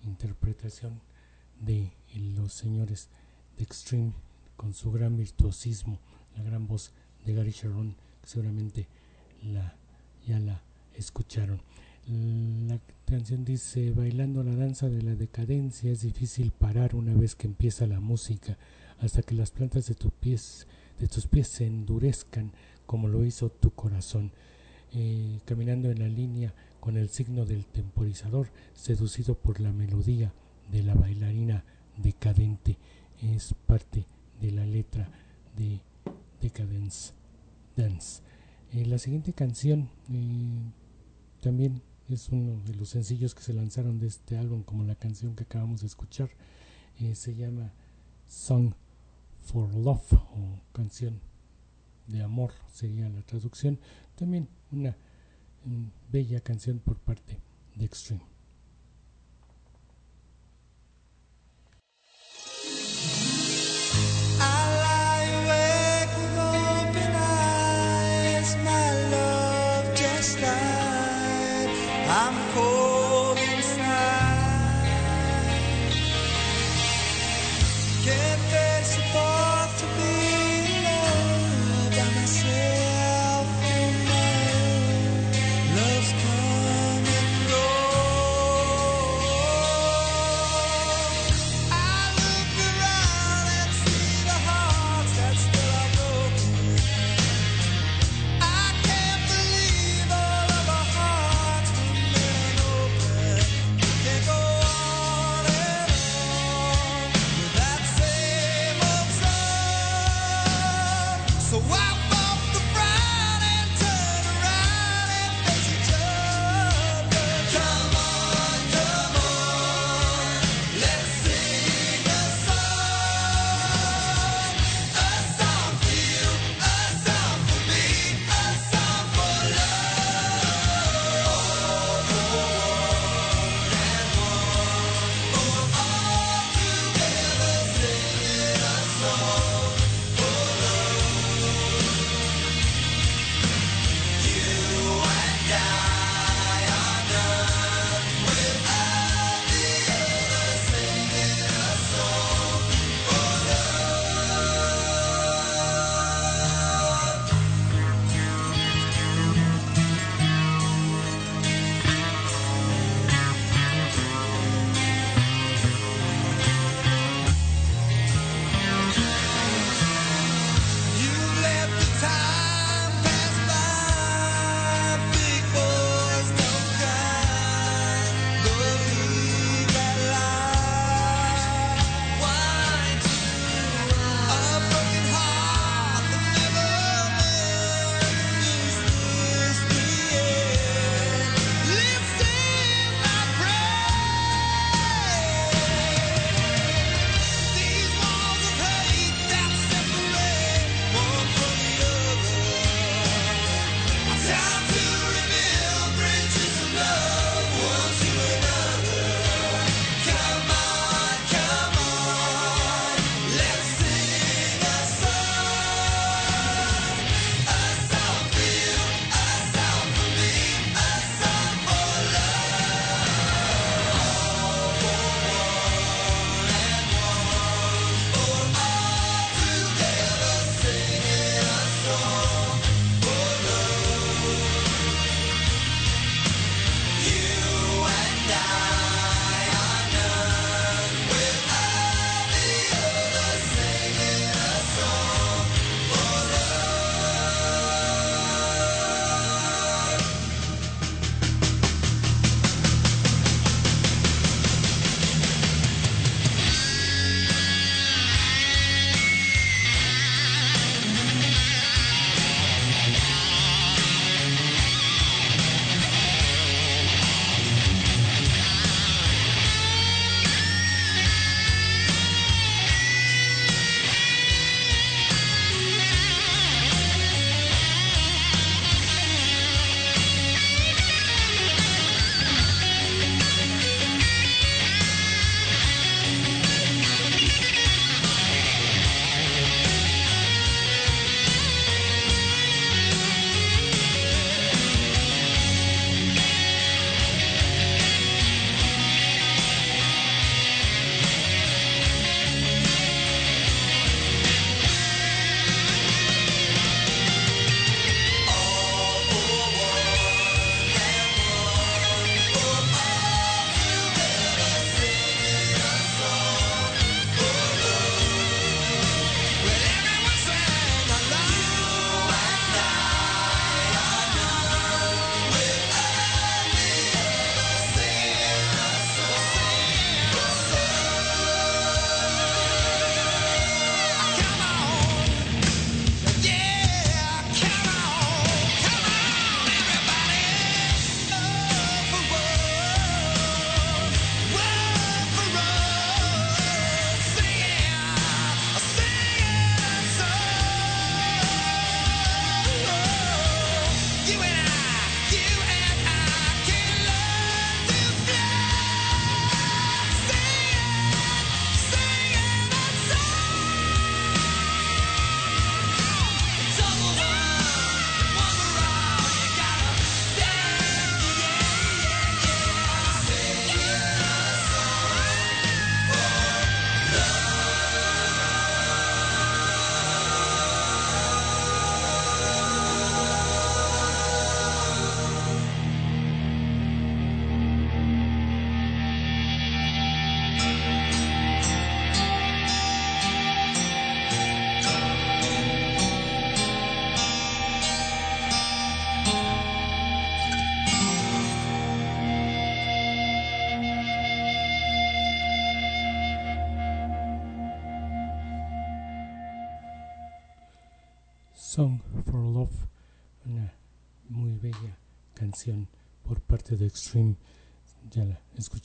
[0.03, 1.01] Interpretación
[1.59, 3.09] de los señores
[3.57, 4.13] de Extreme
[4.55, 5.99] con su gran virtuosismo,
[6.35, 6.91] la gran voz
[7.25, 8.87] de Gary Sharon, seguramente
[9.43, 9.75] la,
[10.25, 10.61] ya la
[10.95, 11.61] escucharon.
[12.07, 17.47] La canción dice, bailando la danza de la decadencia es difícil parar una vez que
[17.47, 18.57] empieza la música,
[18.99, 20.67] hasta que las plantas de, tus pies,
[20.99, 22.51] de tus pies se endurezcan
[22.85, 24.31] como lo hizo tu corazón.
[24.91, 30.33] Eh, caminando en la línea con el signo del temporizador, seducido por la melodía
[30.71, 31.63] de la bailarina
[31.97, 32.77] decadente.
[33.21, 34.05] Es parte
[34.39, 35.09] de la letra
[35.55, 35.81] de
[36.41, 37.13] Decadence
[37.75, 38.21] Dance.
[38.71, 40.71] Eh, la siguiente canción eh,
[41.41, 45.35] también es uno de los sencillos que se lanzaron de este álbum, como la canción
[45.35, 46.29] que acabamos de escuchar.
[47.13, 47.71] se llama
[48.27, 48.73] Song
[49.41, 51.19] for Love o canción
[52.07, 53.79] de amor sería la traducción.
[54.15, 54.97] También una
[56.11, 57.39] bella canción por parte
[57.75, 58.38] de Extreme.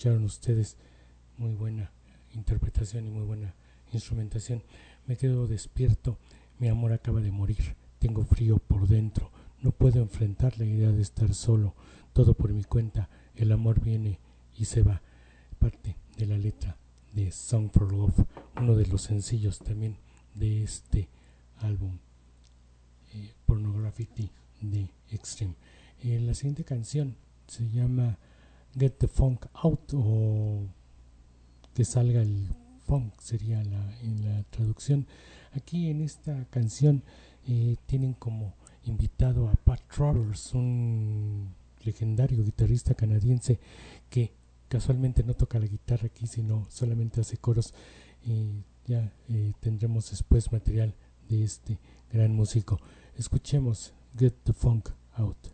[0.04, 0.76] Escucharon ustedes,
[1.38, 1.90] muy buena
[2.34, 3.54] interpretación y muy buena
[3.90, 4.62] instrumentación.
[5.06, 6.18] Me quedo despierto,
[6.58, 9.30] mi amor acaba de morir, tengo frío por dentro,
[9.62, 11.74] no puedo enfrentar la idea de estar solo,
[12.12, 14.18] todo por mi cuenta, el amor viene
[14.58, 15.00] y se va.
[15.58, 16.76] Parte de la letra
[17.14, 18.26] de Song for Love,
[18.58, 19.96] uno de los sencillos también
[20.34, 21.08] de este
[21.60, 21.96] álbum
[23.14, 24.06] eh, Pornography
[24.60, 25.54] de Extreme.
[26.02, 27.16] Eh, la siguiente canción
[27.46, 28.18] se llama
[28.78, 30.66] Get the Funk Out o
[31.74, 32.48] que salga el
[32.86, 35.06] funk sería la, en la traducción.
[35.52, 37.02] Aquí en esta canción
[37.46, 43.58] eh, tienen como invitado a Pat Travers, un legendario guitarrista canadiense
[44.10, 44.32] que
[44.68, 47.74] casualmente no toca la guitarra aquí, sino solamente hace coros.
[48.86, 50.94] Ya eh, tendremos después material
[51.28, 51.78] de este
[52.12, 52.80] gran músico.
[53.16, 55.53] Escuchemos Get the Funk Out.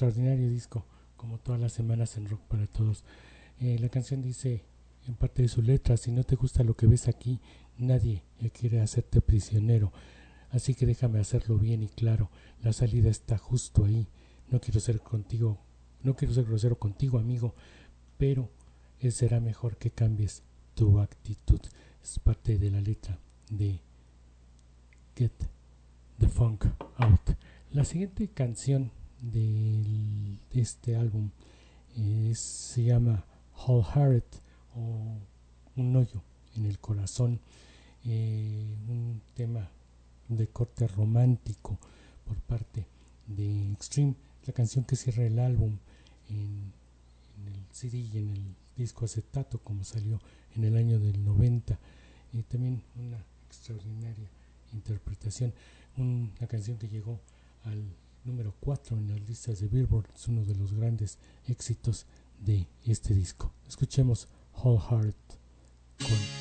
[0.00, 0.86] Extraordinario disco,
[1.18, 3.04] como todas las semanas en Rock para Todos.
[3.60, 4.64] Eh, la canción dice
[5.06, 7.38] en parte de su letra, si no te gusta lo que ves aquí,
[7.76, 8.22] nadie
[8.58, 9.92] quiere hacerte prisionero.
[10.52, 12.30] Así que déjame hacerlo bien y claro,
[12.62, 14.08] la salida está justo ahí.
[14.48, 15.58] No quiero ser contigo,
[16.02, 17.54] no quiero ser grosero contigo, amigo,
[18.16, 18.48] pero
[19.10, 20.44] será mejor que cambies
[20.74, 21.60] tu actitud.
[22.02, 23.18] Es parte de la letra
[23.50, 23.80] de
[25.14, 25.34] Get
[26.18, 26.64] the Funk
[26.96, 27.36] Out.
[27.72, 31.30] La siguiente canción de este álbum.
[31.96, 33.24] Eh, se llama
[33.56, 34.36] Whole Heart
[34.76, 35.18] o
[35.76, 36.22] Un hoyo
[36.56, 37.40] en el corazón,
[38.04, 39.70] eh, un tema
[40.28, 41.78] de corte romántico
[42.26, 42.86] por parte
[43.26, 44.14] de Extreme,
[44.46, 45.76] la canción que cierra el álbum
[46.28, 46.72] en,
[47.46, 50.20] el CD y en el disco acetato como salió
[50.54, 51.78] en el año del 90
[52.32, 54.28] y también una extraordinaria
[54.72, 55.52] interpretación,
[55.96, 57.20] una canción que llegó
[57.64, 57.82] al
[58.24, 62.06] número 4 en las listas de Billboard, es uno de los grandes éxitos
[62.38, 63.52] de este disco.
[63.66, 64.28] Escuchemos
[64.62, 65.16] Whole Heart
[65.98, 66.39] con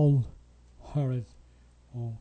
[0.00, 0.24] Hole
[0.94, 1.28] Heart
[1.94, 2.14] o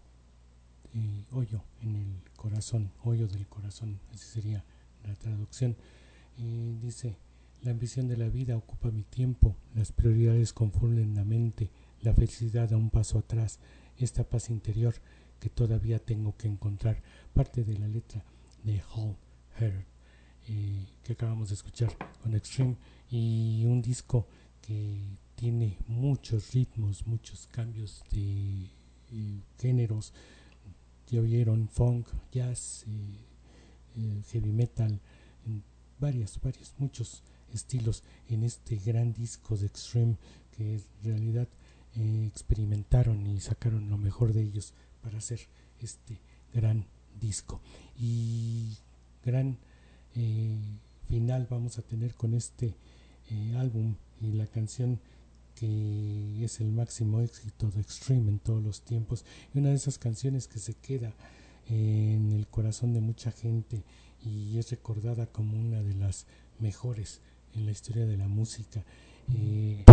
[1.31, 4.65] hoyo en el corazón, hoyo del corazón, así sería
[5.06, 5.77] la traducción.
[6.81, 7.15] Dice,
[7.61, 11.69] la ambición de la vida ocupa mi tiempo, las prioridades confunden la mente,
[12.01, 13.60] la felicidad da un paso atrás,
[13.97, 14.95] esta paz interior
[15.39, 17.01] que todavía tengo que encontrar,
[17.34, 18.26] parte de la letra
[18.61, 19.15] de Hall
[19.57, 19.88] Heart
[20.49, 22.76] eh, que acabamos de escuchar con Extreme
[23.10, 24.27] y un disco
[24.61, 28.66] que tiene muchos ritmos, muchos cambios de
[29.11, 30.11] eh, géneros.
[31.07, 32.84] Ya oyeron funk, jazz,
[33.95, 34.99] eh, heavy metal,
[35.98, 40.18] varios, varios, muchos estilos en este gran disco de Extreme
[40.52, 41.48] que en realidad
[41.95, 45.40] experimentaron y sacaron lo mejor de ellos para hacer
[45.80, 46.20] este
[46.53, 46.86] gran
[47.20, 47.61] disco
[47.98, 48.78] y
[49.26, 49.57] gran
[50.16, 50.57] eh,
[51.07, 52.76] final vamos a tener con este
[53.32, 54.99] eh, álbum y la canción
[55.60, 59.98] que es el máximo éxito de Extreme en todos los tiempos y una de esas
[59.98, 61.14] canciones que se queda
[61.68, 63.84] en el corazón de mucha gente
[64.23, 66.26] y es recordada como una de las
[66.60, 67.22] mejores
[67.53, 68.84] en la historia de la música
[69.36, 69.84] eh,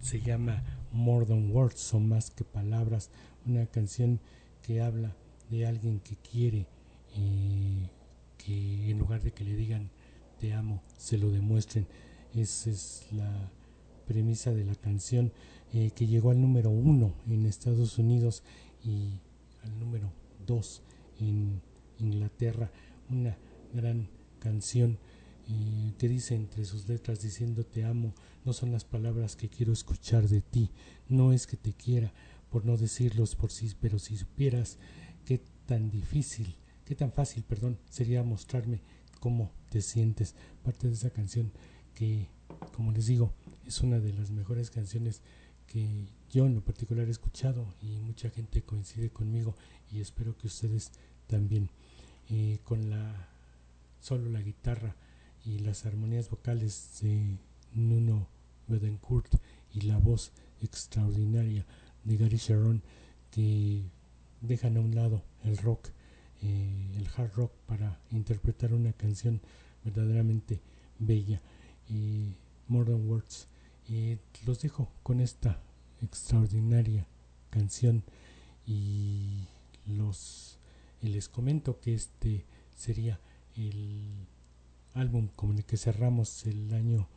[0.00, 3.10] se llama More Than Words son más que palabras
[3.44, 4.20] una canción
[4.62, 5.14] que habla
[5.50, 6.66] de alguien que quiere
[8.38, 9.90] que en lugar de que le digan
[10.38, 11.86] te amo, se lo demuestren.
[12.34, 13.50] Esa es la
[14.06, 15.32] premisa de la canción
[15.72, 18.42] eh, que llegó al número uno en Estados Unidos
[18.82, 19.20] y
[19.62, 20.12] al número
[20.46, 20.82] dos
[21.18, 21.60] en
[21.98, 22.70] Inglaterra.
[23.10, 23.36] Una
[23.72, 24.08] gran
[24.38, 24.98] canción
[25.48, 28.14] eh, que dice entre sus letras diciendo te amo,
[28.44, 30.70] no son las palabras que quiero escuchar de ti,
[31.08, 32.12] no es que te quiera
[32.50, 34.78] por no decirlos por sí, pero si supieras
[35.24, 36.56] qué tan difícil
[36.86, 38.80] qué tan fácil, perdón, sería mostrarme
[39.20, 40.34] cómo te sientes.
[40.62, 41.52] Parte de esa canción
[41.94, 42.28] que,
[42.74, 43.32] como les digo,
[43.66, 45.22] es una de las mejores canciones
[45.66, 49.54] que yo en lo particular he escuchado y mucha gente coincide conmigo
[49.90, 50.92] y espero que ustedes
[51.26, 51.70] también.
[52.28, 53.28] Eh, con la
[54.00, 54.96] solo la guitarra
[55.44, 57.38] y las armonías vocales de
[57.72, 58.26] Nuno
[58.66, 59.36] Bedencourt
[59.72, 61.64] y la voz extraordinaria
[62.02, 62.82] de Gary Sharon
[63.30, 63.84] que
[64.40, 65.90] dejan a un lado el rock
[66.42, 69.40] eh, el hard rock para interpretar una canción
[69.84, 70.60] verdaderamente
[70.98, 71.40] bella.
[71.88, 72.34] Y
[72.68, 73.48] Modern Words.
[73.88, 75.60] y los dejo con esta
[76.02, 77.06] extraordinaria
[77.50, 78.02] canción
[78.66, 79.46] y
[79.86, 80.58] los
[81.02, 82.44] les comento que este
[82.74, 83.20] sería
[83.56, 84.26] el
[84.94, 87.08] álbum con el que cerramos el año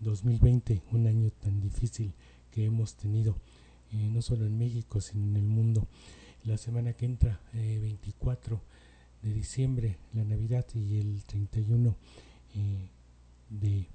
[0.00, 2.12] 2020, eh, un año tan difícil
[2.50, 3.36] que hemos tenido
[3.92, 5.88] eh, no solo en México sino en el mundo
[6.44, 11.96] la semana que entra, 24 eh, de diciembre, la Navidad y el 31
[12.54, 12.88] eh,
[13.50, 13.88] de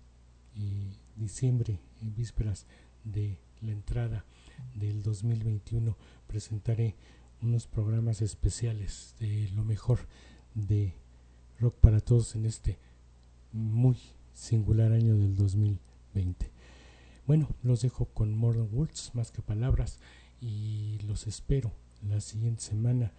[0.55, 2.65] eh, diciembre, en vísperas
[3.03, 4.25] de la entrada
[4.75, 5.97] del 2021,
[6.27, 6.95] presentaré
[7.41, 9.99] unos programas especiales de lo mejor
[10.55, 10.93] de
[11.59, 12.77] Rock para Todos en este
[13.51, 13.97] muy
[14.33, 16.51] singular año del 2020.
[17.25, 19.99] Bueno, los dejo con Modern Words, más que palabras,
[20.41, 21.71] y los espero
[22.07, 23.11] la siguiente semana,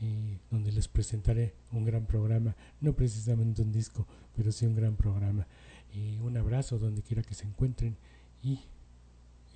[0.00, 4.96] eh, donde les presentaré un gran programa, no precisamente un disco, pero sí un gran
[4.96, 5.46] programa.
[5.94, 7.96] Eh, un abrazo donde quiera que se encuentren
[8.42, 8.60] y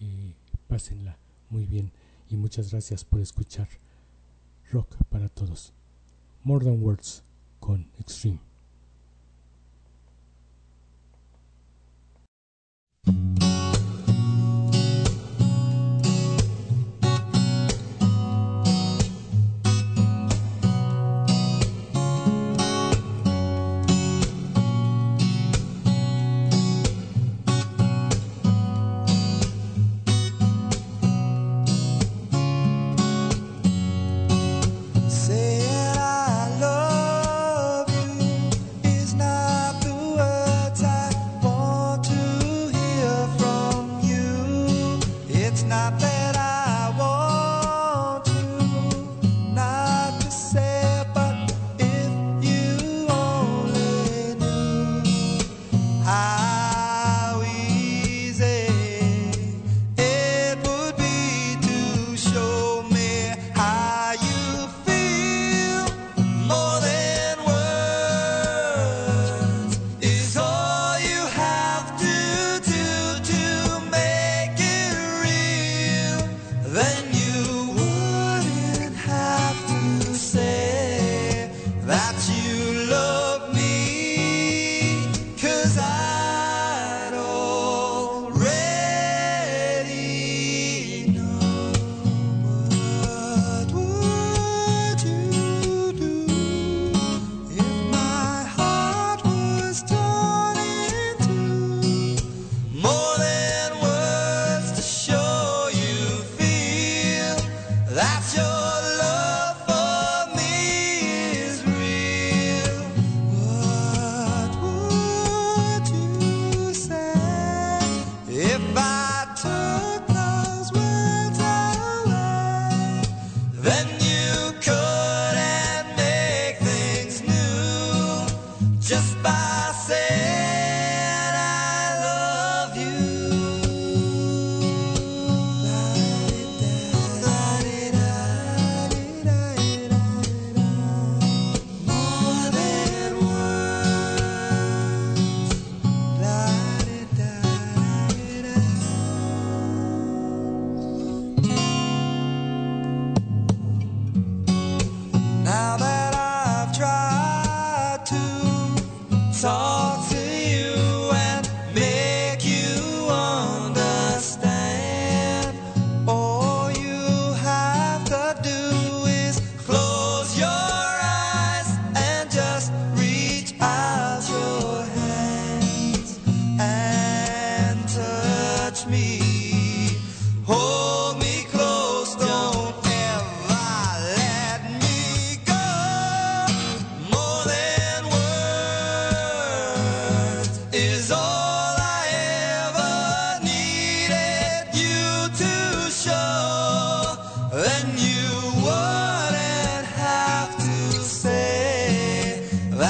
[0.00, 0.34] eh,
[0.68, 1.18] pásenla
[1.50, 1.92] muy bien.
[2.28, 3.68] Y muchas gracias por escuchar
[4.70, 5.72] Rock para Todos.
[6.42, 7.24] More Than Words
[7.60, 8.45] con Extreme.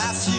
[0.06, 0.35] last year.